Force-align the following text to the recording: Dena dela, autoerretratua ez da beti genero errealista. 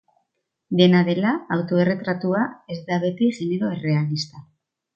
Dena 0.79 1.01
dela, 1.09 1.33
autoerretratua 1.57 2.43
ez 2.77 2.79
da 2.89 2.99
beti 3.07 3.29
genero 3.41 3.71
errealista. 3.79 4.47